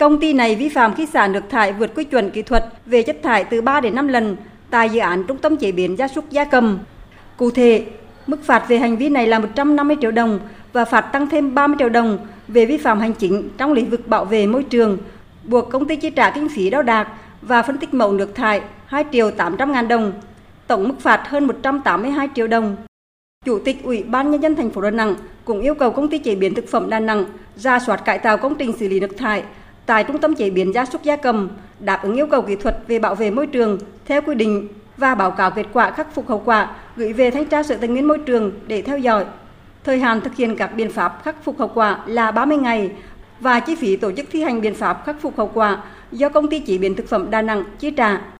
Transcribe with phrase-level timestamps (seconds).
[0.00, 3.02] Công ty này vi phạm khi xả nước thải vượt quy chuẩn kỹ thuật về
[3.02, 4.36] chất thải từ 3 đến 5 lần
[4.70, 6.78] tại dự án trung tâm chế biến gia súc gia cầm.
[7.36, 7.86] Cụ thể,
[8.26, 10.40] mức phạt về hành vi này là 150 triệu đồng
[10.72, 12.18] và phạt tăng thêm 30 triệu đồng
[12.48, 14.98] về vi phạm hành chính trong lĩnh vực bảo vệ môi trường,
[15.44, 17.08] buộc công ty chi trả kinh phí đo đạc
[17.42, 20.12] và phân tích mẫu nước thải 2 triệu 800 ngàn đồng,
[20.66, 22.76] tổng mức phạt hơn 182 triệu đồng.
[23.44, 25.14] Chủ tịch Ủy ban nhân dân thành phố Đà Nẵng
[25.44, 27.24] cũng yêu cầu công ty chế biến thực phẩm Đà Nẵng
[27.56, 29.42] ra soát cải tạo công trình xử lý nước thải
[29.90, 31.48] tại trung tâm chế biến gia súc gia cầm
[31.80, 35.14] đáp ứng yêu cầu kỹ thuật về bảo vệ môi trường theo quy định và
[35.14, 38.08] báo cáo kết quả khắc phục hậu quả, gửi về thanh tra sở tài nguyên
[38.08, 39.24] môi trường để theo dõi.
[39.84, 42.90] Thời hạn thực hiện các biện pháp khắc phục hậu quả là 30 ngày
[43.40, 45.82] và chi phí tổ chức thi hành biện pháp khắc phục hậu quả
[46.12, 48.20] do công ty chế biến thực phẩm Đà Nẵng chi trả